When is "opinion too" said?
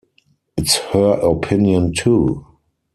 1.19-2.47